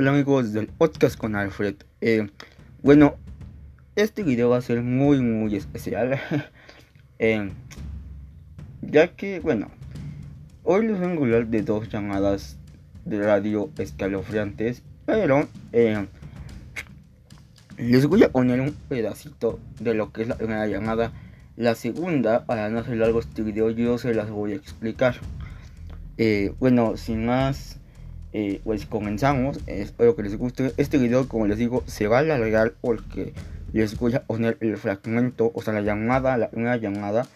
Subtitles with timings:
[0.00, 1.74] Hola amigos del podcast con Alfred.
[2.00, 2.30] Eh,
[2.84, 3.16] bueno,
[3.96, 6.20] este video va a ser muy muy especial.
[7.20, 7.50] Eh,
[8.80, 9.72] ya que, bueno,
[10.62, 12.56] hoy les vengo a hablar de dos llamadas
[13.06, 14.84] de radio escalofriantes.
[15.04, 16.06] Pero eh,
[17.76, 21.10] les voy a poner un pedacito de lo que es la primera llamada.
[21.56, 25.16] La segunda, para no hacer largo este video, yo se las voy a explicar.
[26.60, 27.77] bueno, sin más
[28.32, 29.60] eh, pues comenzamos.
[29.66, 30.72] Espero que les guste.
[30.76, 33.32] Este video, como les digo, se va a alargar porque
[33.72, 37.26] les voy a poner el fragmento, o sea, la llamada, la primera llamada.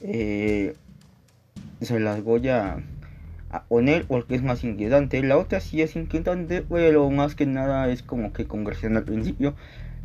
[0.00, 0.74] Eh,
[1.80, 2.82] se las voy a,
[3.68, 5.22] poner porque es más inquietante.
[5.22, 9.54] La otra sí es inquietante, pero más que nada es como que conversión al principio.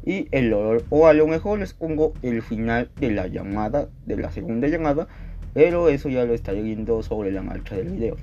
[0.05, 4.16] Y el olor, o a lo mejor les pongo el final de la llamada, de
[4.16, 5.08] la segunda llamada,
[5.53, 8.16] pero eso ya lo estaré viendo sobre la marcha del video.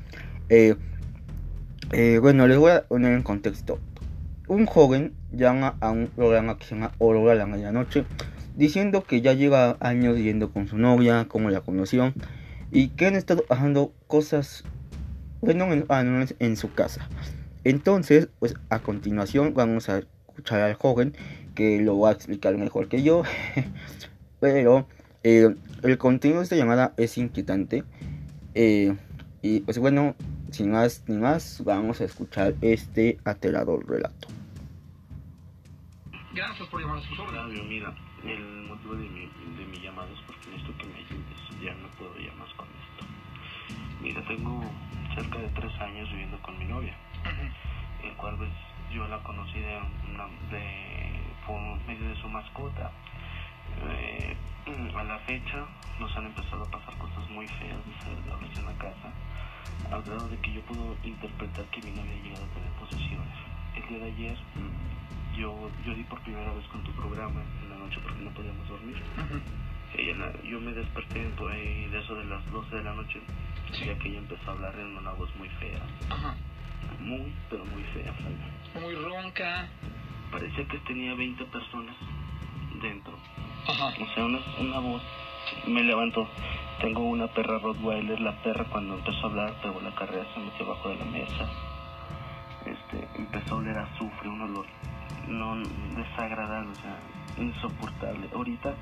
[0.49, 0.77] Eh,
[1.93, 3.79] eh, bueno, les voy a poner en contexto.
[4.49, 8.05] Un joven llama a un programa que se llama Aurora la Medianoche
[8.57, 12.13] diciendo que ya lleva años yendo con su novia, como la conoció,
[12.71, 14.65] y que han estado pasando cosas,
[15.41, 15.87] bueno, en,
[16.39, 17.09] en su casa.
[17.65, 21.15] Entonces, pues a continuación vamos a escuchar al joven
[21.55, 23.23] que lo va a explicar mejor que yo.
[24.41, 24.87] Pero
[25.23, 27.85] eh, el contenido de esta llamada es inquietante.
[28.55, 28.95] Eh,
[29.43, 30.15] y pues bueno,
[30.51, 34.29] sin más ni más, vamos a escuchar este aterrador relato.
[36.33, 37.65] Gracias por llamar a sus órdenes.
[37.65, 37.95] Mira,
[38.25, 41.63] el motivo de mi, de mi llamado es porque necesito que me ayudes.
[41.63, 43.07] Ya no puedo ya más con esto.
[44.01, 44.63] Mira, tengo
[45.15, 46.95] cerca de tres años viviendo con mi novia,
[48.05, 48.51] el cual pues
[48.93, 49.81] yo la conocí de,
[50.13, 52.93] una, de por medio de su mascota.
[53.89, 54.37] Eh,
[54.97, 55.67] a la fecha
[55.99, 59.13] nos han empezado a pasar cosas muy feas de en la casa
[59.91, 63.37] al grado de que yo puedo interpretar que mi novia ha llegado a tener posesiones.
[63.77, 67.71] El día de ayer mm, yo, yo di por primera vez con tu programa en
[67.71, 68.97] la noche porque no podíamos dormir.
[70.45, 73.21] yo me desperté de eso de las 12 de la noche,
[73.85, 75.81] ya que ella empezó a hablar en una voz muy fea.
[77.01, 78.15] Muy, pero muy fea,
[78.81, 79.69] Muy ronca.
[80.31, 81.97] Parecía que tenía 20 personas
[82.81, 83.19] dentro.
[83.69, 85.03] O sea, una, una voz
[85.67, 86.29] me levantó.
[86.81, 90.67] Tengo una perra Rottweiler, la perra cuando empezó a hablar pegó la carrera, se metió
[90.67, 91.49] abajo de la mesa.
[92.67, 94.67] Este, empezó a oler azufre, un olor
[95.29, 95.57] no
[95.97, 96.99] desagradable, o sea,
[97.39, 98.29] insoportable.
[98.35, 98.75] Ahorita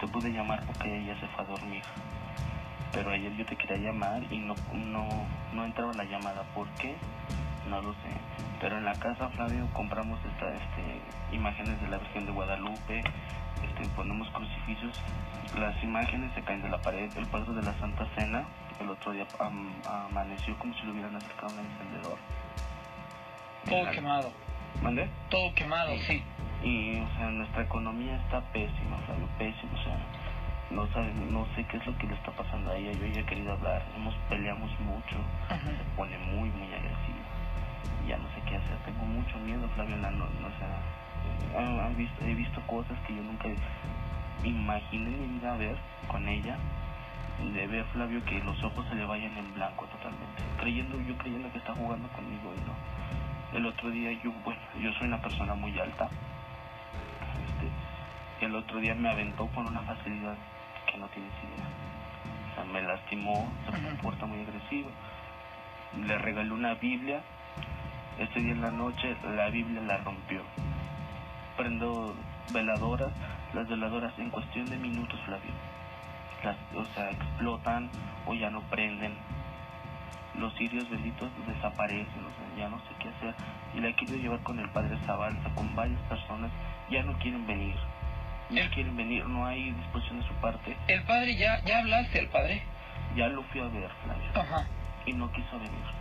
[0.00, 1.82] te pude llamar porque ella se fue a dormir.
[2.92, 5.06] Pero ayer yo te quería llamar y no, no,
[5.52, 6.42] no entraba la llamada.
[6.54, 6.96] ¿Por qué?
[7.70, 8.10] No lo sé.
[8.60, 11.00] Pero en la casa, Flavio, compramos esta, este,
[11.34, 15.00] imágenes de la Virgen de Guadalupe, este, ponemos crucifijos,
[15.58, 18.44] las imágenes se caen de la pared, el cuadro de la Santa Cena,
[18.80, 22.18] el otro día amaneció como si lo hubieran acercado a un encendedor.
[23.68, 24.32] Todo quemado.
[24.82, 25.08] ¿Mande?
[25.28, 26.22] Todo quemado, sí.
[26.62, 29.96] Y, o sea, nuestra economía está pésima, Flavio, pésima, o sea,
[30.70, 33.20] no, sabe, no sé qué es lo que le está pasando a ella, yo ya
[33.20, 35.16] he querido hablar, hemos peleamos mucho,
[35.48, 36.89] se pone muy, muy agresiva,
[38.06, 42.34] ya no sé qué hacer, tengo mucho miedo, Flavio, no, no, o sea, visto, he
[42.34, 43.48] visto cosas que yo nunca
[44.44, 45.76] imaginé mi vida ver
[46.08, 46.56] con ella
[47.54, 50.42] de ver Flavio que los ojos se le vayan en blanco totalmente.
[50.58, 53.58] Creyendo yo creyendo que está jugando conmigo y no.
[53.58, 56.08] El otro día yo bueno yo soy una persona muy alta.
[57.46, 60.36] Este, el otro día me aventó con una facilidad
[60.90, 61.66] que no tienes idea.
[62.50, 64.90] O sea me lastimó se comporta muy agresivo.
[66.06, 67.22] Le regalé una Biblia
[68.20, 70.42] este día en la noche la Biblia la rompió
[71.60, 72.16] prendo
[72.52, 73.12] veladoras,
[73.52, 75.52] las veladoras en cuestión de minutos, Flavio,
[76.42, 77.90] las, o sea, explotan
[78.26, 79.14] o ya no prenden.
[80.38, 83.34] Los sirios benditos desaparecen, o sea, ya no sé qué hacer.
[83.74, 86.50] Y la he querido llevar con el padre Zabalza, con varias personas,
[86.88, 87.76] ya no quieren venir.
[88.48, 90.76] No quieren venir, no hay disposición de su parte.
[90.88, 92.62] ¿El padre ya, ya hablaste al padre?
[93.16, 94.30] Ya lo fui a ver, Flavio.
[94.34, 94.66] Ajá.
[95.04, 95.99] Y no quiso venir.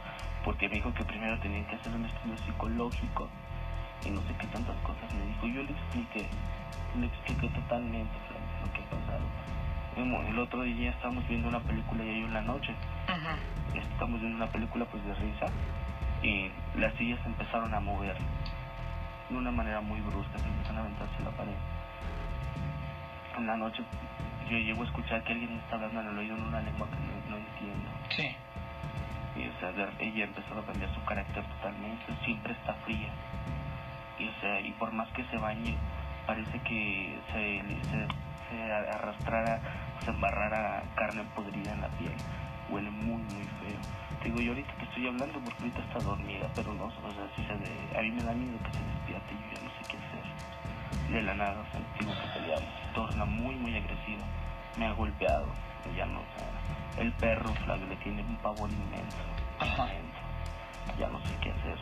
[0.49, 3.29] Porque me dijo que primero tenía que hacer un estudio psicológico
[4.03, 5.45] y no sé qué tantas cosas me dijo.
[5.45, 6.25] Yo le expliqué,
[6.99, 8.17] le expliqué totalmente
[8.65, 9.25] lo que ha pasado.
[10.27, 12.73] El otro día estábamos viendo una película y ahí en la noche.
[13.75, 15.45] Estamos viendo una película pues de risa
[16.23, 16.49] y
[16.79, 18.17] las sillas empezaron a mover
[19.29, 21.53] de una manera muy brusca, se empezaron a aventarse la pared.
[23.37, 23.83] En la noche
[24.49, 26.87] yo llego a escuchar que alguien me está hablando en el oído en una lengua
[26.89, 27.58] que no, entiendo.
[29.79, 33.13] Sea, ella empezó a cambiar su carácter totalmente, siempre está fría
[34.19, 35.77] y, o sea, y por más que se bañe,
[36.27, 38.07] parece que se, se,
[38.49, 39.61] se arrastrara,
[40.03, 42.11] se embarrara carne podrida en la piel.
[42.69, 43.79] Huele muy, muy feo.
[44.21, 47.43] digo, yo ahorita te estoy hablando porque ahorita está dormida, pero no, o sea, si
[47.45, 49.91] se de, a mí me da miedo que se despierte y yo ya no sé
[49.91, 51.13] qué hacer.
[51.13, 52.59] De la nada, o sea, tengo que pelear.
[52.59, 54.25] Se torna muy, muy agresiva.
[54.77, 55.47] Me ha golpeado,
[55.95, 59.38] ya no, o el perro, Flavio, le tiene un pavor inmenso.
[60.99, 61.77] Ya no sé qué hacer.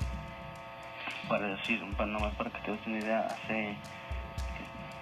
[1.27, 3.75] Para decir, para nomás para que te des una idea, hace,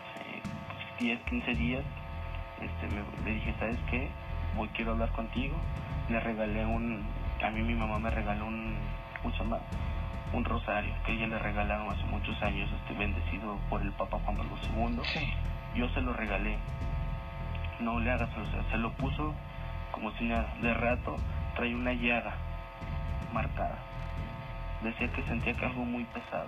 [0.09, 0.41] hace
[0.99, 1.83] 10, 15 días,
[2.61, 4.09] este, me, le dije, ¿sabes qué?
[4.55, 5.55] Voy, quiero hablar contigo.
[6.09, 7.05] Le regalé un,
[7.43, 8.77] a mí mi mamá me regaló un,
[9.23, 9.57] un,
[10.33, 14.37] un rosario que ella le regalaron hace muchos años, este, bendecido por el Papa Juan
[14.37, 15.01] Pablo II.
[15.13, 15.33] Sí.
[15.75, 16.57] Yo se lo regalé.
[17.79, 19.35] No le hagas, o sea, se lo puso
[19.91, 20.53] como si nada.
[20.61, 21.17] De rato
[21.55, 22.44] trae una llaga
[23.35, 23.77] marcada.
[24.81, 26.47] Decía que sentía que algo muy pesado.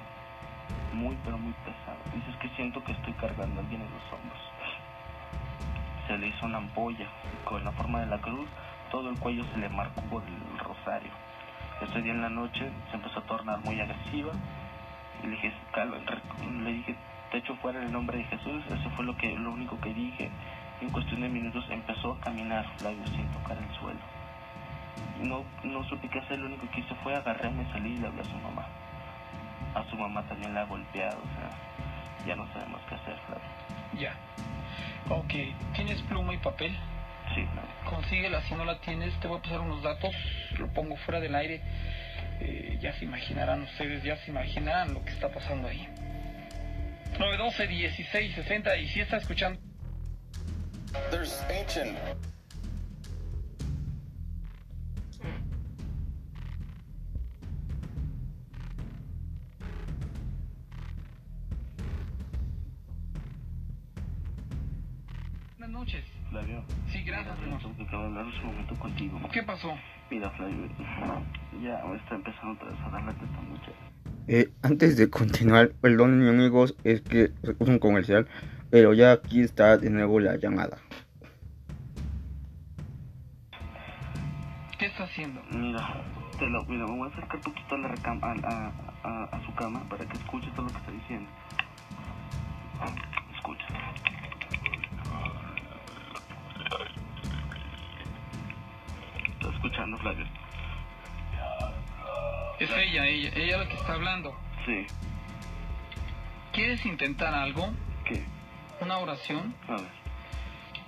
[0.93, 1.99] Muy, pero muy pesado.
[2.15, 4.39] Dices que siento que estoy cargando a alguien en los hombros.
[6.07, 7.07] Se le hizo una ampolla
[7.43, 8.47] con la forma de la cruz.
[8.89, 11.11] Todo el cuello se le marcó por el rosario.
[11.81, 14.31] Ese día en la noche se empezó a tornar muy agresiva.
[15.23, 15.51] Le dije,
[16.63, 16.95] le dije,
[17.31, 18.63] te echo fuera el nombre de Jesús.
[18.71, 20.31] Eso fue lo, que, lo único que dije.
[20.79, 24.16] En cuestión de minutos empezó a caminar Flavio sin tocar el suelo.
[25.21, 28.21] No, no supe qué hacer, lo único que hice fue agarrarme, salí y le hablé
[28.21, 28.67] a su mamá.
[29.73, 33.47] A su mamá también la ha golpeado, o sea, ya no sabemos qué hacer, Flavio.
[33.99, 34.15] Ya.
[35.09, 35.33] Ok,
[35.75, 36.71] ¿tienes pluma y papel?
[37.33, 37.71] Sí, Flavio.
[37.89, 40.13] Consíguela, si no la tienes, te voy a pasar unos datos,
[40.57, 41.61] lo pongo fuera del aire.
[42.39, 45.87] Eh, ya se imaginarán ustedes, ya se imaginarán lo que está pasando ahí.
[47.17, 49.59] 912 16 60 y si está escuchando
[51.09, 51.97] There's ancient
[68.87, 69.19] contigo.
[69.31, 69.73] ¿Qué pasó?
[70.09, 70.67] Mira, Flavio,
[71.61, 73.71] ya está empezando otra vez a dar la teta mucha.
[74.29, 78.27] Eh, antes de continuar, perdón mis amigos, es que es un comercial,
[78.69, 80.77] pero ya aquí está de nuevo la llamada.
[84.79, 85.41] ¿Qué está haciendo?
[85.51, 86.03] Mira,
[86.37, 88.73] te lo, mira, me voy a acercar poquito a, la recam- a, a,
[89.03, 91.29] a, a su cama para que escuche todo lo que está diciendo.
[93.35, 93.65] Escucha.
[99.67, 100.25] Escuchando, Flavio?
[102.59, 104.35] Es ella, ella, ella la que está hablando.
[104.65, 104.85] Sí.
[106.53, 107.71] ¿Quieres intentar algo?
[108.05, 108.23] ¿Qué?
[108.81, 109.53] ¿Una oración?
[109.67, 109.97] A ver.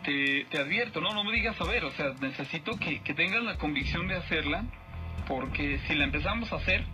[0.03, 3.43] Te, te advierto, no, no me digas a ver, o sea, necesito que, que tengas
[3.43, 4.63] la convicción de hacerla,
[5.27, 6.85] porque si la empezamos a hacer,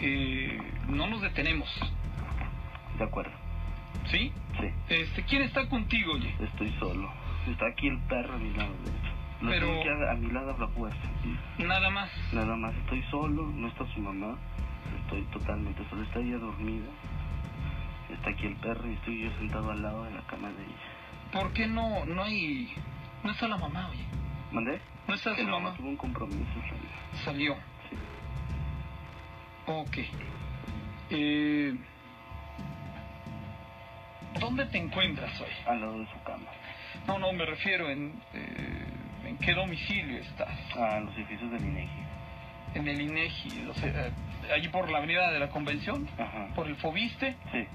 [0.00, 1.68] eh, no nos detenemos,
[2.98, 3.32] De acuerdo.
[4.06, 4.32] ¿sí?
[4.60, 4.66] Sí.
[4.88, 6.34] Este, ¿Quién está contigo, oye?
[6.40, 7.10] Estoy solo.
[7.48, 9.13] Está aquí el perro a mi lado, de
[9.50, 11.08] Pero- tengo que a, mi lado a la fuerza.
[11.58, 12.10] Nada más.
[12.32, 14.36] Nada más, estoy solo, no está su mamá.
[15.02, 16.02] Estoy totalmente solo.
[16.02, 16.86] Está ella dormida.
[18.10, 20.74] Está aquí el perro y estoy yo sentado al lado de la cama de ella.
[21.32, 22.72] ¿Por qué no, no hay,
[23.24, 24.04] no está la mamá, oye?
[24.52, 24.80] ¿Mandé?
[25.08, 25.74] ¿No está Que su mamá?
[25.74, 26.88] tuve un compromiso, Flavio.
[27.24, 27.54] Salió.
[27.90, 27.96] Sí.
[29.66, 29.98] Ok.
[31.10, 31.74] Eh,
[34.40, 35.48] ¿Dónde te encuentras hoy?
[35.66, 36.46] Al lado de su cama.
[37.06, 38.20] No, no, me refiero en...
[38.32, 38.86] eh,
[39.34, 40.56] ¿En qué domicilio estás?
[40.76, 42.02] A los edificios del INEGI.
[42.76, 44.12] En el INEGI, lo sé, eh,
[44.54, 46.46] allí por la avenida de la Convención, Ajá.
[46.54, 47.36] por el Fobiste.
[47.50, 47.66] Sí.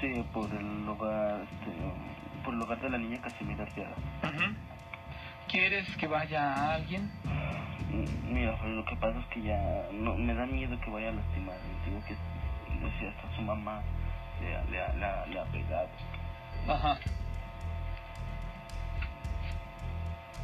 [0.00, 3.94] Sí, por el hogar, este, por el hogar de la niña Casimira Arteaga.
[4.24, 4.54] Ujú.
[5.48, 7.12] ¿Quieres que vaya alguien?
[7.92, 11.10] Mm, Mira, Flavio, lo que pasa es que ya no, me da miedo que vaya
[11.10, 11.54] a lastimar.
[11.86, 12.16] Digo que
[12.84, 13.82] decía hasta su mamá
[14.68, 15.88] le ha pegado.
[16.66, 16.98] Ajá.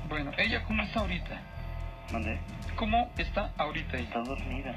[0.08, 1.40] Bueno, ¿ella cómo está ahorita?
[2.12, 2.38] ¿Mandé?
[2.76, 4.08] ¿Cómo está ahorita ella?
[4.08, 4.74] Está dormida.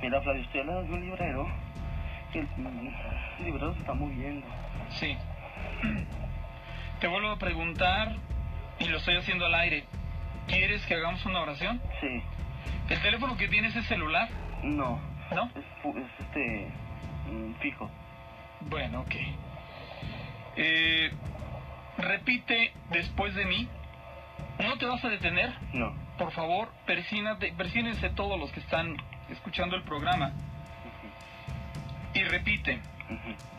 [0.00, 1.48] Mira, Flavio, estoy al lado de un librero.
[2.32, 2.48] Y el,
[3.38, 4.46] el librero se está moviendo.
[4.90, 5.16] Sí.
[7.00, 8.14] Te vuelvo a preguntar,
[8.78, 9.84] y lo estoy haciendo al aire.
[10.46, 11.80] ¿Quieres que hagamos una oración?
[12.00, 12.22] Sí.
[12.88, 14.28] ¿El teléfono que tienes es celular?
[14.62, 15.00] No.
[15.34, 15.50] ¿No?
[15.56, 16.68] Es, es este.
[17.30, 17.90] mm, fijo.
[18.60, 19.14] Bueno, ok.
[20.56, 21.10] Eh,
[21.98, 23.68] repite después de mí.
[24.58, 25.54] ¿No te vas a detener?
[25.72, 25.92] No.
[26.18, 28.96] Por favor, persínate, persínense todos los que están
[29.30, 30.32] escuchando el programa.
[32.14, 32.80] Y repite.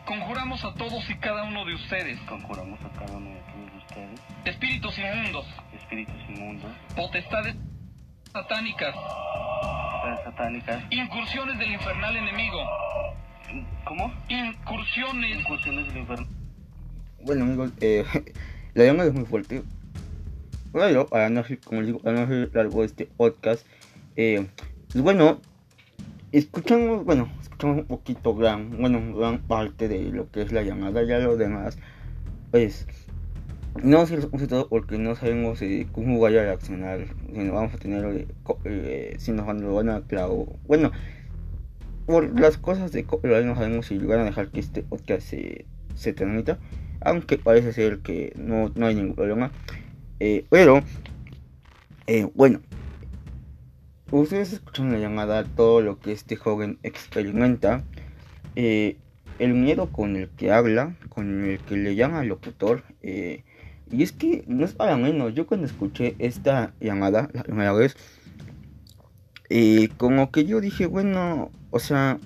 [0.06, 4.20] Conjuramos a todos y cada uno de ustedes, Conjuramos a cada uno de todos ustedes,
[4.46, 7.54] espíritus inmundos, espíritus inmundos, potestades
[8.32, 10.82] satánicas, potestades satánicas.
[10.90, 12.58] incursiones del infernal enemigo,
[13.84, 14.10] ¿Cómo?
[14.28, 15.38] incursiones.
[15.40, 16.26] Incursiones del infierno.
[17.24, 18.04] Bueno amigos, eh,
[18.74, 19.62] la llamada es muy fuerte.
[20.72, 23.66] Pero para no ser, como digo, para no largo este podcast,
[24.16, 24.46] Eh,
[24.92, 25.40] pues bueno,
[26.32, 31.02] escuchamos, bueno, escuchamos un poquito gran, bueno, gran parte de lo que es la llamada,
[31.02, 31.78] ya lo demás,
[32.50, 32.86] pues
[33.82, 37.78] no sé todo porque no sabemos eh, cómo vaya a reaccionar, si nos vamos a
[37.78, 38.26] tener, eh,
[38.64, 40.90] eh, si nos van a claro, bueno,
[42.06, 45.64] por las cosas de copyright no sabemos si van a dejar que este podcast se,
[45.94, 46.14] se
[47.00, 49.50] aunque parece ser que no, no hay ningún problema,
[50.50, 50.82] pero,
[52.34, 52.60] bueno,
[54.10, 57.84] ustedes escuchan la llamada, todo lo que este joven experimenta,
[58.54, 63.42] el miedo con el que habla, con el que le llama al locutor, eh,
[63.90, 65.34] y es que no es para menos.
[65.34, 67.96] Yo cuando escuché esta llamada la primera vez,
[69.50, 72.18] eh, como que yo dije, bueno, o sea,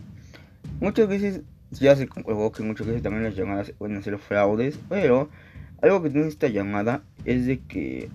[0.81, 5.29] muchas veces ya se comprobó que muchas veces también las llamadas pueden ser fraudes, pero
[5.83, 8.09] algo que tiene esta llamada es de que,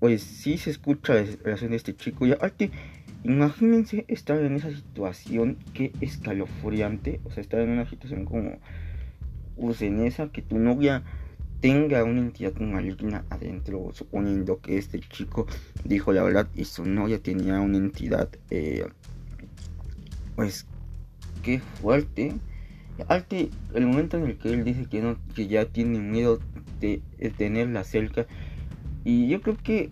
[0.00, 2.26] pues sí se escucha la desesperación de este chico.
[2.26, 2.70] Y aparte,
[3.24, 8.58] imagínense estar en esa situación que escalofriante, o sea, estar en una situación como,
[9.56, 11.02] pues en esa que tu novia
[11.60, 15.46] tenga una entidad maligna adentro, suponiendo que este chico
[15.84, 18.86] dijo la verdad y su novia tenía una entidad, eh,
[20.36, 20.66] pues,
[21.42, 22.34] qué fuerte.
[23.06, 26.40] Alte, el momento en el que él dice que no, que ya tiene miedo
[26.80, 27.00] de,
[27.36, 28.26] tenerla cerca,
[29.04, 29.90] y yo creo que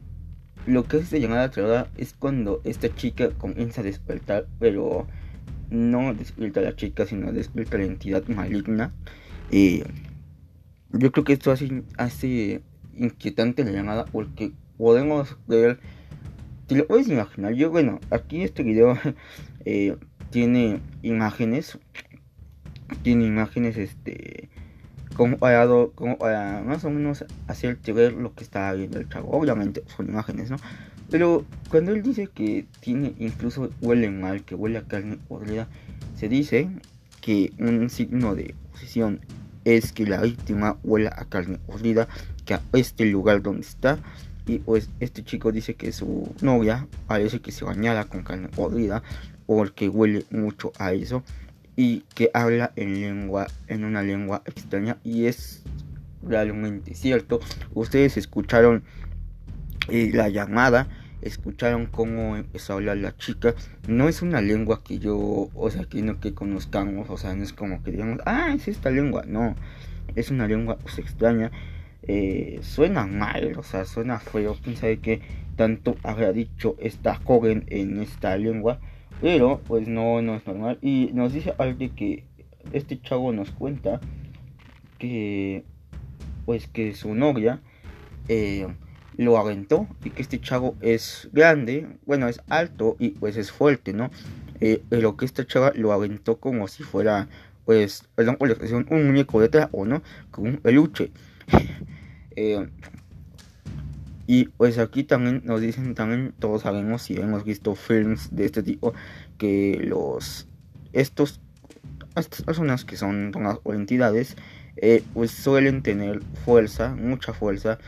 [0.67, 5.07] lo que hace llamada aterradora es cuando esta chica comienza a despertar, pero
[5.71, 8.93] no despierta a la chica, sino despierta la entidad maligna.
[9.53, 9.85] Eh,
[10.91, 12.63] yo creo que esto hace, hace
[12.97, 15.79] inquietante la llamada porque podemos ver,
[16.67, 18.99] te lo puedes imaginar, yo bueno, aquí este video
[19.65, 19.97] eh,
[20.31, 21.79] tiene imágenes,
[23.03, 24.49] tiene imágenes este
[25.17, 29.31] como para, como para más o menos hacerte ver lo que está viendo el chavo,
[29.31, 30.57] obviamente son imágenes, ¿no?
[31.11, 35.69] Pero cuando él dice que tiene, incluso huele mal, que huele a carne podrida,
[36.17, 36.69] se dice
[37.21, 39.21] que un signo de posición
[39.65, 42.09] es que la víctima huela a carne podrida
[42.45, 43.99] que a este lugar donde está.
[44.47, 49.03] Y pues este chico dice que su novia parece que se bañara con carne podrida
[49.45, 51.25] porque huele mucho a eso
[51.77, 55.63] y que habla en lengua en una lengua extraña y es
[56.23, 57.41] realmente cierto
[57.75, 58.83] ustedes escucharon
[59.89, 60.89] eh, la llamada
[61.27, 63.55] escucharon cómo empezó a hablar la chica.
[63.89, 65.17] No es una lengua que yo,
[65.55, 68.69] o sea, que no que conozcamos, o sea, no es como que digamos, ah, es
[68.69, 69.25] esta lengua.
[69.27, 69.57] No,
[70.15, 71.51] es una lengua pues, extraña.
[72.03, 74.57] Eh, suena mal, o sea, suena feo.
[74.63, 75.21] Quién sabe qué
[75.57, 78.79] tanto habrá dicho esta joven en esta lengua.
[79.21, 80.79] Pero, pues no, no es normal.
[80.83, 82.25] Y nos dice algo que
[82.73, 84.01] este chavo nos cuenta
[84.99, 85.65] que,
[86.45, 87.61] pues que su novia,
[88.29, 88.67] eh,
[89.17, 93.93] lo aventó y que este chavo es grande, bueno, es alto y pues es fuerte,
[93.93, 94.11] ¿no?
[94.61, 97.29] Eh, pero que esta chava lo aventó como si fuera,
[97.65, 100.03] pues, perdón por la expresión, un muñeco de trapo, ¿no?
[100.31, 101.11] Con un peluche.
[102.39, 102.69] Eh,
[104.27, 108.63] y pues aquí también nos dicen, también todos sabemos si hemos visto films de este
[108.63, 108.93] tipo,
[109.39, 110.49] que los,
[110.93, 111.41] estos,
[112.17, 113.33] estas personas que son
[113.67, 114.37] entidades,
[114.77, 117.79] eh, pues suelen tener fuerza, mucha fuerza.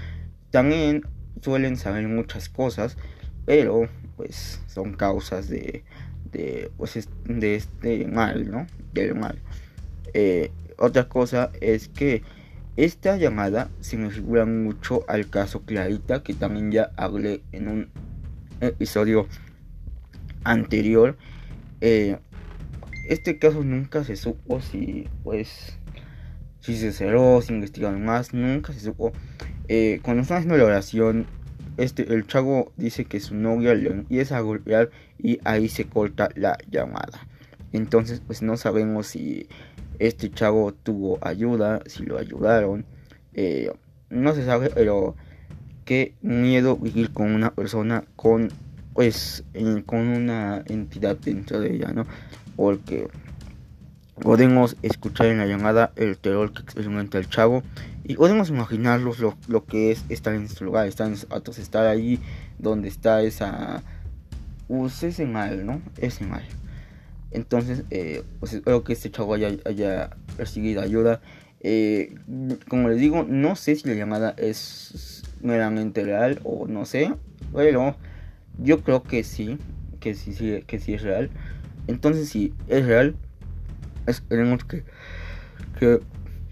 [0.50, 1.02] También
[1.42, 2.96] suelen saber muchas cosas,
[3.44, 5.84] pero pues son causas de,
[6.30, 8.66] de, pues, de este mal, ¿no?
[8.92, 9.40] Del mal.
[10.14, 12.22] Eh, otra cosa es que
[12.78, 17.88] esta llamada se me figura mucho al caso Clarita, que también ya hablé en un
[18.60, 19.26] episodio
[20.44, 21.18] anterior.
[21.80, 22.18] Eh,
[23.08, 25.76] este caso nunca se supo si, pues,
[26.60, 29.10] si se cerró, si investigaron más, nunca se supo.
[29.66, 31.26] Eh, cuando están haciendo la oración,
[31.78, 36.28] este, el chavo dice que su novia le empieza a golpear y ahí se corta
[36.36, 37.26] la llamada.
[37.72, 39.48] Entonces, pues no sabemos si
[39.98, 42.84] este chavo tuvo ayuda, si lo ayudaron.
[43.34, 43.72] Eh,
[44.10, 45.16] no se sabe, pero
[45.84, 48.48] qué miedo vivir con una persona con,
[48.94, 49.44] pues,
[49.86, 52.06] con una entidad dentro de ella, ¿no?
[52.56, 53.08] Porque
[54.20, 57.62] podemos escuchar en la llamada el terror que experimenta el chavo
[58.04, 62.18] y podemos imaginarlos lo, lo que es estar en ese lugar, estar en estar ahí
[62.58, 63.82] donde está esa...
[64.66, 65.80] Pues ese mal, ¿no?
[65.96, 66.42] Ese mal.
[67.30, 71.20] Entonces, eh, pues espero que este chavo haya, recibido ayuda.
[71.60, 72.14] Eh,
[72.68, 77.12] como les digo, no sé si la llamada es meramente real o no sé,
[77.52, 77.96] pero
[78.58, 79.58] yo creo que sí,
[80.00, 81.30] que sí, sí que sí es real.
[81.86, 83.16] Entonces, si es real,
[84.06, 84.84] esperemos que,
[85.78, 86.00] que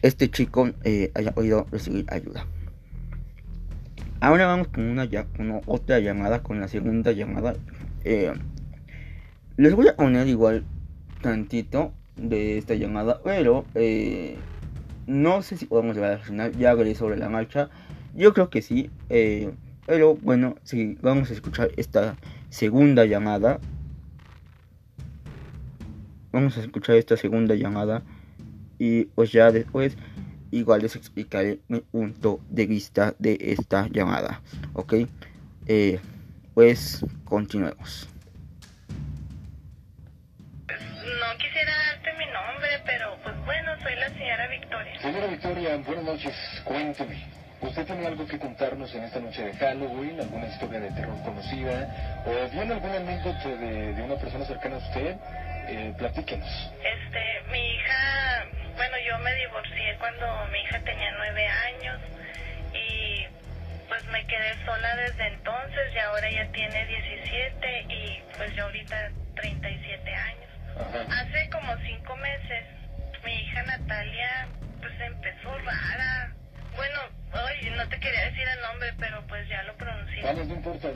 [0.03, 2.47] este chico eh, haya podido recibir ayuda.
[4.21, 7.55] Ahora vamos con una ya, con otra llamada, con la segunda llamada.
[8.05, 8.33] Eh,
[9.57, 10.65] les voy a poner igual
[11.23, 14.37] tantito de esta llamada, pero eh,
[15.07, 16.53] no sé si podemos llegar al final.
[16.57, 17.71] Ya veré sobre la marcha.
[18.15, 18.91] Yo creo que sí.
[19.09, 19.53] Eh,
[19.87, 22.17] pero bueno, sí, vamos a escuchar esta
[22.51, 23.61] segunda llamada.
[26.33, 28.03] Vamos a escuchar esta segunda llamada.
[28.79, 29.97] Y pues ya después
[30.51, 34.43] igual les explicaré mi punto de vista de esta llamada.
[34.75, 34.95] Ok.
[35.67, 35.99] Eh,
[36.55, 38.09] pues continuemos.
[45.07, 46.35] Señora Victoria, buenas noches.
[46.65, 47.15] Cuénteme.
[47.61, 50.19] ¿Usted tiene algo que contarnos en esta noche de Halloween?
[50.19, 52.25] ¿Alguna historia de terror conocida?
[52.27, 55.17] ¿O bien alguna anécdota de, de una persona cercana a usted?
[55.69, 56.49] Eh, platíquenos.
[56.83, 62.01] Este, mi hija, bueno, yo me divorcié cuando mi hija tenía nueve años
[62.75, 63.27] y
[63.87, 69.13] pues me quedé sola desde entonces y ahora ya tiene 17 y pues yo ahorita
[69.37, 70.51] 37 años.
[71.15, 72.65] Hace como cinco meses
[73.25, 74.49] mi hija Natalia
[74.87, 76.33] pues empezó rara.
[76.77, 76.99] Bueno,
[77.33, 80.23] Ay, no te quería decir el nombre, pero pues ya lo pronuncié.
[80.23, 80.89] Vamos, no importa.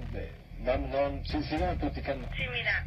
[0.59, 2.29] Vamos, no, sí, síganme platicando.
[2.37, 2.85] Sí, mira,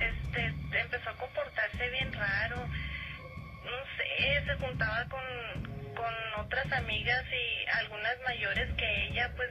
[0.00, 0.46] este,
[0.80, 2.56] empezó a comportarse bien raro.
[2.56, 9.50] No sé, se juntaba con, con otras amigas y algunas mayores que ella, pues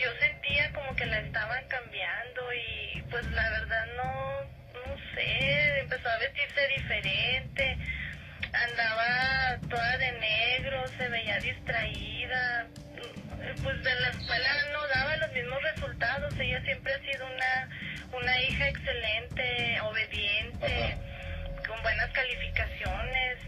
[0.00, 4.40] yo sentía como que la estaban cambiando y pues la verdad no,
[4.74, 7.78] no sé, empezó a vestirse diferente
[8.52, 12.66] andaba toda de negro, se veía distraída,
[13.62, 17.68] pues de la escuela no daba los mismos resultados, ella siempre ha sido una,
[18.12, 20.96] una hija excelente, obediente,
[21.66, 23.38] con buenas calificaciones.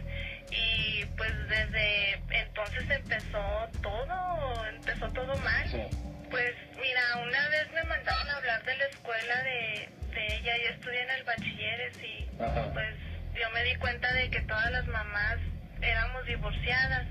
[0.51, 5.89] Y pues desde entonces empezó todo, empezó todo mal.
[6.31, 10.65] Pues mira, una vez me mandaron a hablar de la escuela de, de ella, y
[10.73, 12.95] estudié en el bachilleres y pues
[13.35, 15.39] yo me di cuenta de que todas las mamás
[15.83, 17.07] éramos divorciadas.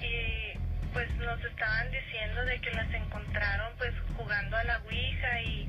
[0.00, 0.47] Y
[0.92, 5.68] pues nos estaban diciendo de que las encontraron pues jugando a la ouija y,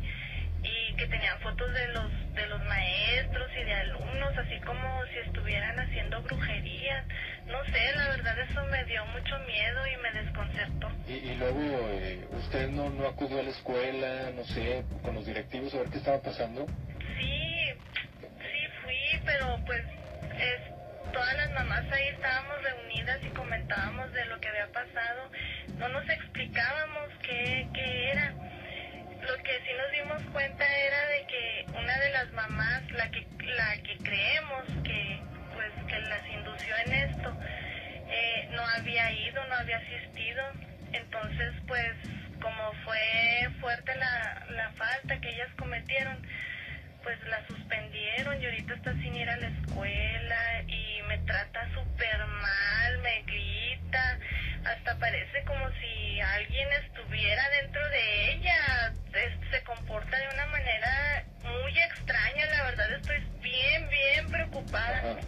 [0.63, 5.19] y que tenían fotos de los de los maestros y de alumnos así como si
[5.27, 7.05] estuvieran haciendo brujería.
[7.47, 10.91] No sé la verdad eso me dio mucho miedo y me desconcertó.
[11.07, 15.25] Y, y luego eh, usted no no acudió a la escuela no sé con los
[15.25, 16.65] directivos a ver qué estaba pasando.
[19.25, 19.83] Pero pues
[20.37, 20.61] es,
[21.11, 25.31] todas las mamás ahí estábamos reunidas y comentábamos de lo que había pasado.
[25.77, 28.33] No nos explicábamos qué, qué era.
[29.21, 33.27] Lo que sí nos dimos cuenta era de que una de las mamás, la que,
[33.45, 35.21] la que creemos que,
[35.53, 37.37] pues, que las indució en esto,
[38.09, 40.43] eh, no había ido, no había asistido.
[40.93, 41.93] Entonces, pues,
[42.41, 46.25] como fue fuerte la, la falta que ellas cometieron,
[47.03, 52.25] pues la suspendieron y ahorita está sin ir a la escuela y me trata súper
[52.25, 54.19] mal, me grita,
[54.65, 58.93] hasta parece como si alguien estuviera dentro de ella,
[59.51, 65.19] se comporta de una manera muy extraña, la verdad estoy bien, bien preocupada.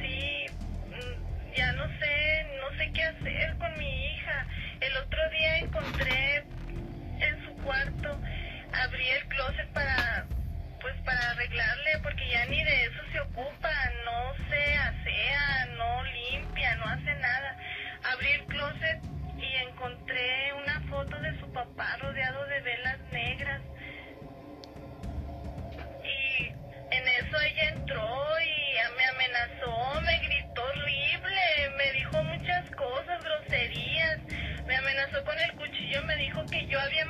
[0.00, 0.46] Sí,
[0.88, 4.46] mm, ya no sé, no sé qué hacer con mi hija.
[4.80, 6.44] El otro día encontré
[7.18, 8.20] en su cuarto,
[8.72, 10.26] abrí el closet para
[10.86, 13.72] pues para arreglarle, porque ya ni de eso se ocupa,
[14.04, 17.56] no se asea, no limpia, no hace nada.
[18.04, 19.00] Abrí el closet
[19.36, 23.62] y encontré una foto de su papá rodeado de velas negras.
[26.04, 26.46] Y
[26.94, 34.20] en eso ella entró y me amenazó, me gritó horrible, me dijo muchas cosas, groserías,
[34.66, 37.05] me amenazó con el cuchillo, me dijo que yo había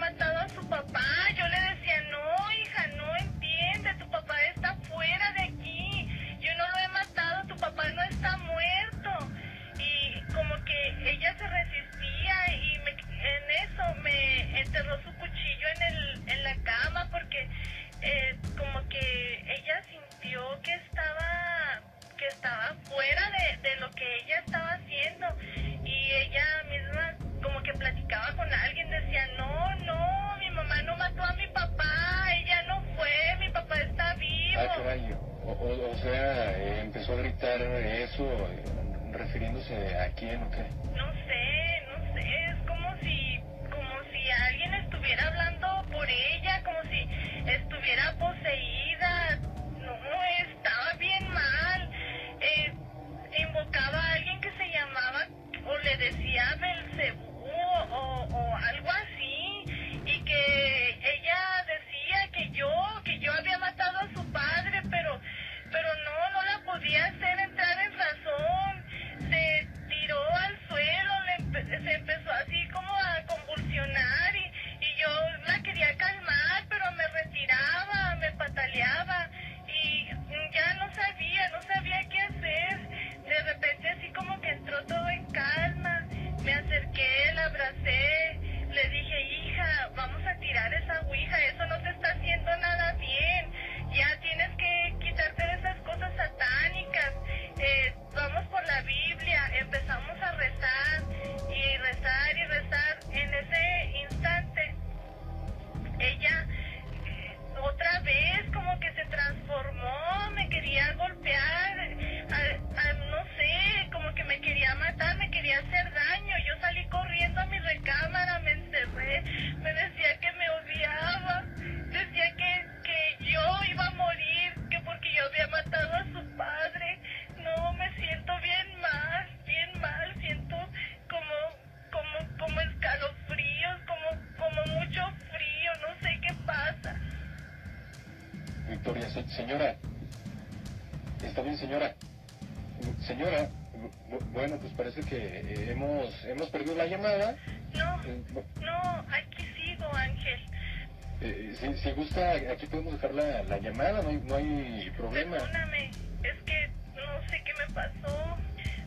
[151.75, 155.37] si, si, gusta, aquí podemos dejar la, la llamada, no hay, no hay problema.
[155.37, 155.91] Perdóname,
[156.23, 158.37] es que no sé qué me pasó,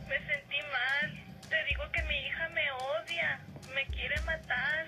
[0.08, 1.20] me sentí mal.
[1.48, 3.40] Te digo que mi hija me odia,
[3.74, 4.86] me quiere matar,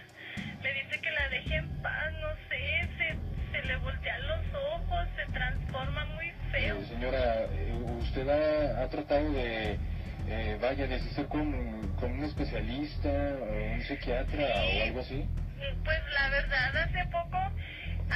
[0.62, 5.08] me dice que la deje en paz, no sé, se, se le voltean los ojos,
[5.16, 6.78] se transforma muy feo.
[6.78, 7.46] Eh, señora,
[8.00, 9.78] ¿usted ha, ha tratado de
[10.28, 15.26] eh, vaya, decir con, con un especialista o un psiquiatra o algo así?
[15.84, 17.41] Pues la verdad, hace poco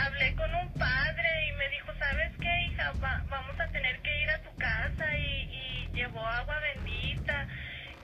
[0.05, 2.93] hablé con un padre y me dijo, ¿sabes qué, hija?
[3.29, 7.47] vamos a tener que ir a tu casa y, llevó agua bendita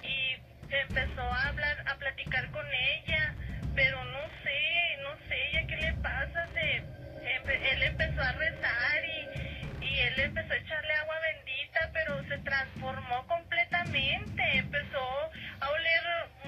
[0.03, 0.37] y
[0.71, 3.35] empezó a hablar, a platicar con ella,
[3.75, 9.85] pero no sé, no sé, ella qué le pasa, se, él empezó a rezar y,
[9.85, 16.03] y él empezó a echarle agua bendita, pero se transformó completamente, empezó a oler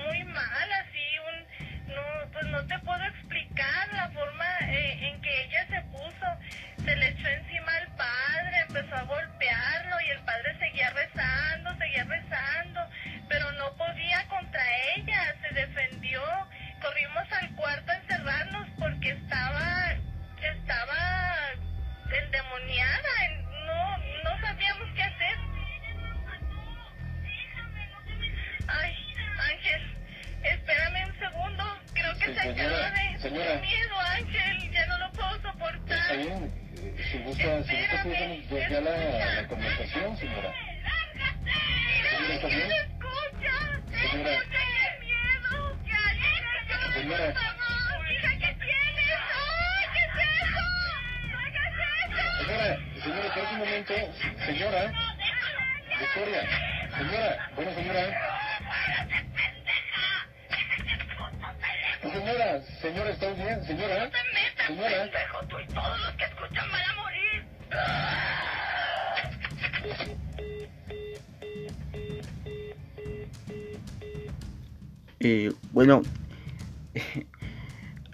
[0.06, 3.03] muy mal, así un, no, pues no te puedo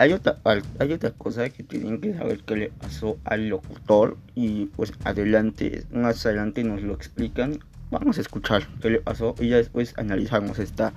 [0.01, 0.39] hay otra,
[0.79, 5.85] hay otra cosa que tienen que saber que le pasó al locutor y pues adelante,
[5.93, 7.59] más adelante nos lo explican.
[7.91, 10.95] Vamos a escuchar qué le pasó y ya después analizamos esta,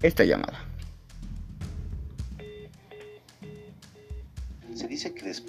[0.00, 0.64] esta llamada.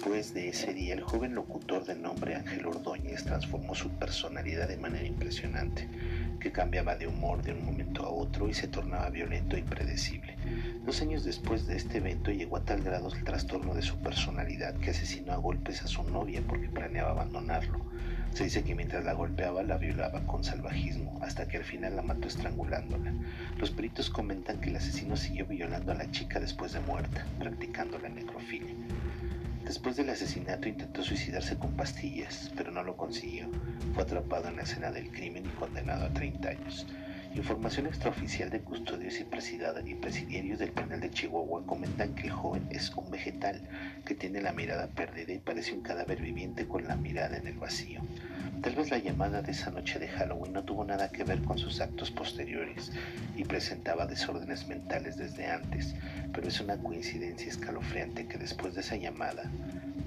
[0.08, 4.78] Después de ese día el joven locutor de nombre Ángel Ordóñez transformó su personalidad de
[4.78, 5.86] manera impresionante,
[6.40, 10.34] que cambiaba de humor de un momento a otro y se tornaba violento e impredecible.
[10.86, 14.74] Dos años después de este evento llegó a tal grado el trastorno de su personalidad
[14.76, 17.84] que asesinó a golpes a su novia porque planeaba abandonarlo.
[18.32, 22.02] Se dice que mientras la golpeaba la violaba con salvajismo, hasta que al final la
[22.02, 23.12] mató estrangulándola.
[23.58, 27.98] Los peritos comentan que el asesino siguió violando a la chica después de muerta, practicando
[27.98, 28.74] la necrofilia.
[29.68, 33.50] Después del asesinato intentó suicidarse con pastillas, pero no lo consiguió.
[33.92, 36.86] Fue atrapado en la escena del crimen y condenado a 30 años.
[37.34, 42.90] Información extraoficial de custodios y presidiarios del penal de Chihuahua comentan que el joven es
[42.96, 43.60] un vegetal
[44.04, 47.58] que tiene la mirada perdida y parece un cadáver viviente con la mirada en el
[47.58, 48.00] vacío.
[48.62, 51.58] Tal vez la llamada de esa noche de Halloween no tuvo nada que ver con
[51.58, 52.90] sus actos posteriores
[53.36, 55.94] y presentaba desórdenes mentales desde antes,
[56.32, 59.48] pero es una coincidencia escalofriante que después de esa llamada,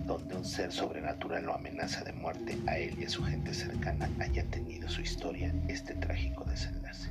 [0.06, 4.10] donde un ser sobrenatural lo amenaza de muerte a él y a su gente cercana,
[4.20, 7.10] haya tenido su historia este trágico desenlace.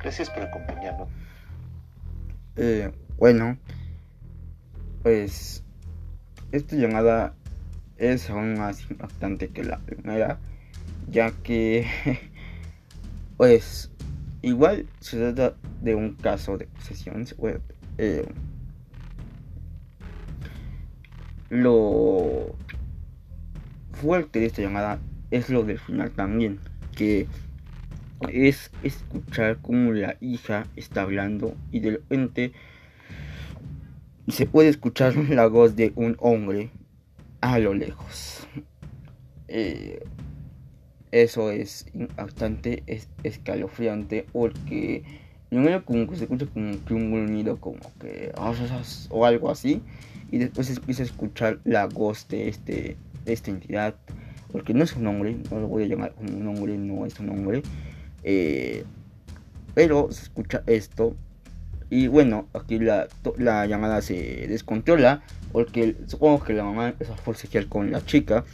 [0.00, 1.08] Gracias por acompañarnos.
[2.56, 3.58] Eh, bueno,
[5.02, 5.62] pues
[6.52, 7.34] esta llamada
[7.96, 10.38] es aún más impactante que la primera
[11.10, 11.86] ya que
[13.36, 13.90] pues
[14.42, 17.24] igual se trata de un caso de posesión
[17.98, 18.26] eh,
[21.50, 22.54] lo
[23.92, 26.60] fuerte de esta llamada es lo del final también
[26.94, 27.26] que
[28.32, 32.52] es escuchar como la hija está hablando y de repente
[34.28, 36.70] se puede escuchar la voz de un hombre
[37.40, 38.46] a lo lejos.
[39.46, 40.04] Eh,
[41.10, 42.82] eso es bastante
[43.22, 45.04] escalofriante porque
[45.48, 48.52] primero como que se escucha como que un gruñido como que ah,
[49.08, 49.80] o algo así
[50.30, 53.94] y después empieza a escuchar la voz de este esta entidad
[54.52, 57.30] porque no es un hombre no lo voy a llamar un hombre no es un
[57.30, 57.62] hombre
[58.24, 58.84] eh,
[59.74, 61.16] pero se escucha esto
[61.90, 67.16] y bueno aquí la, la llamada se descontrola porque supongo que la mamá empezó a
[67.16, 68.44] forcejear con la chica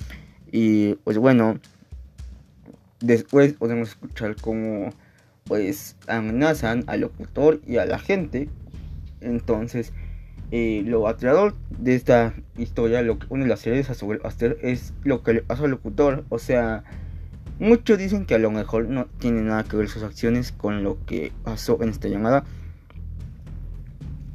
[0.57, 1.59] Y pues bueno,
[3.01, 4.91] después podemos escuchar cómo
[5.43, 8.49] pues amenazan al locutor y a la gente.
[9.21, 9.93] Entonces,
[10.57, 15.25] eh, lo aterrador de esta historia, lo que une las series a hacer es lo
[15.25, 16.25] que le pasa al locutor.
[16.29, 16.85] O sea,
[17.59, 21.05] muchos dicen que a lo mejor no tiene nada que ver sus acciones con lo
[21.07, 22.45] que pasó en esta llamada.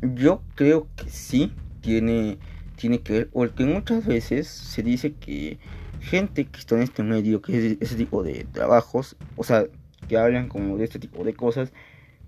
[0.01, 2.37] Yo creo que sí tiene,
[2.75, 5.57] tiene que ver, porque muchas veces se dice que
[6.01, 9.67] gente que está en este medio, que es ese tipo de trabajos, o sea,
[10.09, 11.71] que hablan como de este tipo de cosas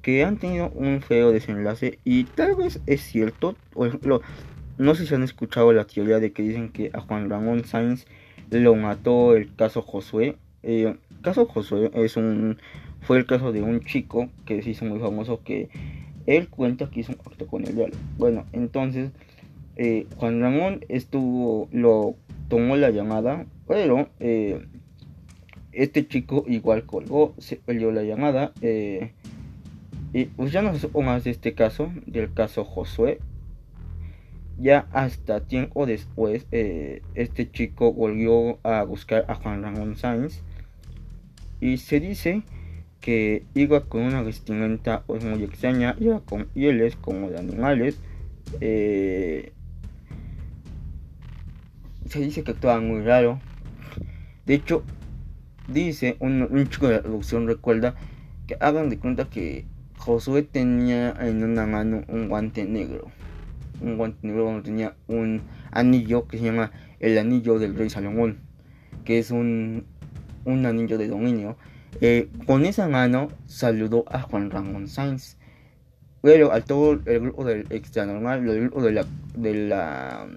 [0.02, 4.22] que han tenido un feo desenlace y tal vez es cierto, por ejemplo,
[4.78, 8.06] no sé si han escuchado la teoría de que dicen que a Juan Ramón Sainz
[8.50, 10.38] lo mató el caso Josué.
[10.64, 12.58] el eh, caso Josué es un
[13.02, 15.70] fue el caso de un chico que se hizo muy famoso que
[16.28, 17.96] él cuenta que hizo un acto con el diablo.
[18.18, 19.12] Bueno, entonces
[19.76, 22.16] eh, Juan Ramón estuvo lo
[22.48, 24.62] tomó la llamada, pero eh,
[25.72, 28.52] este chico igual colgó, se perdió la llamada.
[28.62, 29.12] Eh,
[30.14, 33.20] y pues ya no más de este caso, del caso Josué.
[34.58, 40.44] Ya hasta tiempo después, eh, este chico volvió a buscar a Juan Ramón Sáenz.
[41.60, 42.44] Y se dice
[43.00, 48.00] que iba con una vestimenta pues, muy extraña, iba con pieles como de animales.
[48.60, 49.54] Eh,
[52.08, 53.40] se dice que actuaba muy raro.
[54.46, 54.84] De hecho,
[55.68, 57.96] dice, un, chico de la producción recuerda
[58.48, 59.66] que hagan de cuenta que
[60.02, 63.12] Josué tenía en una mano un guante negro.
[63.82, 68.40] Un guante negro donde tenía un anillo que se llama el anillo del rey Salomón.
[69.06, 69.86] Que es un,
[70.44, 71.56] un anillo de dominio.
[72.02, 75.38] Eh, con esa mano saludó a Juan Ramón Sainz.
[76.24, 80.28] Pero al todo el grupo del extra normal, el grupo de la, de la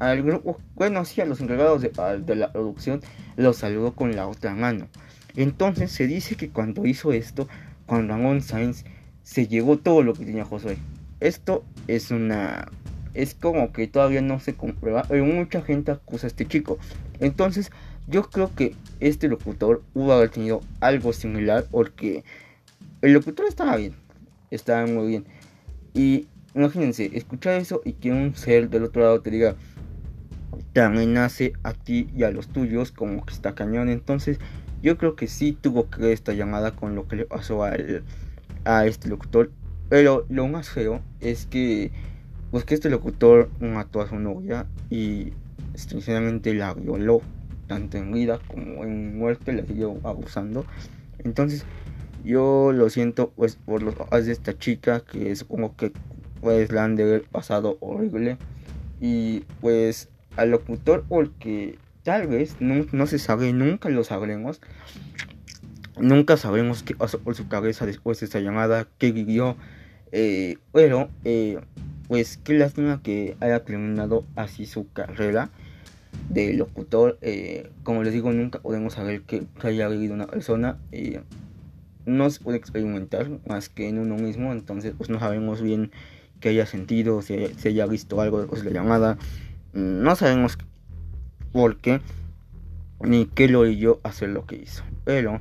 [0.00, 3.02] al grupo, bueno, sí, a los encargados de la producción,
[3.36, 4.88] los saludó con la otra mano.
[5.36, 7.48] Entonces se dice que cuando hizo esto,
[7.88, 8.84] Juan Ramón Sainz
[9.22, 10.78] se llegó todo lo que tenía Josué.
[11.20, 12.68] Esto es una.
[13.14, 16.78] Es como que todavía no se comprueba, pero mucha gente acusa a este chico.
[17.18, 17.72] Entonces,
[18.06, 22.24] yo creo que este locutor hubo tenido algo similar porque
[23.02, 23.94] el locutor estaba bien,
[24.50, 25.24] estaba muy bien.
[25.94, 29.56] Y imagínense, escuchar eso y que un ser del otro lado te diga,
[30.72, 33.88] te amenace a ti y a los tuyos como que está cañón.
[33.88, 34.38] Entonces
[34.82, 37.72] yo creo que sí tuvo que ver esta llamada con lo que le pasó a,
[38.64, 39.50] a este locutor.
[39.88, 41.90] Pero lo más feo es que
[42.50, 45.32] pues que este locutor mató a su novia y
[45.74, 47.20] sinceramente la violó
[47.66, 50.64] tanto en vida como en muerte la siguió abusando
[51.18, 51.64] entonces
[52.24, 55.92] yo lo siento pues por los papás de esta chica que supongo que
[56.40, 58.38] pues la han de haber pasado horrible
[59.00, 61.78] y pues al locutor porque
[62.08, 64.62] tal vez no, se sabe, nunca lo sabremos.
[66.00, 69.58] Nunca sabremos qué pasó por su cabeza después de esa llamada, qué vivió.
[70.10, 71.60] Eh, pero, eh,
[72.06, 75.50] pues qué lástima que haya terminado así su carrera
[76.30, 77.18] de locutor.
[77.20, 80.78] Eh, como les digo, nunca podemos saber qué haya vivido una persona.
[82.06, 84.52] no se puede experimentar más que en uno mismo.
[84.52, 85.90] Entonces, pues no sabemos bien
[86.40, 89.18] qué haya sentido, si, si haya visto algo después de la llamada.
[89.74, 90.56] No sabemos
[91.52, 92.00] por qué
[93.00, 94.82] ni qué lo hizo hacer lo que hizo.
[95.04, 95.40] Pero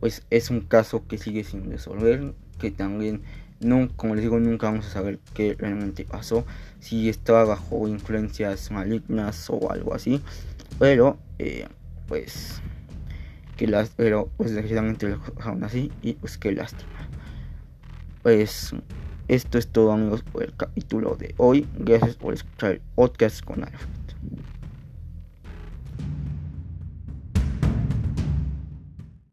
[0.00, 3.22] pues es un caso que sigue sin resolver, que también
[3.60, 6.44] no, como les digo, nunca vamos a saber qué realmente pasó,
[6.80, 10.20] si estaba bajo influencias malignas o algo así.
[10.78, 11.68] Pero eh,
[12.08, 12.60] pues
[13.56, 16.90] que las pero pues desgraciadamente lo dejaron así y pues qué lástima.
[18.22, 18.74] Pues
[19.28, 21.66] esto es todo amigos por el capítulo de hoy.
[21.78, 23.86] Gracias por escuchar el podcast con Alfa.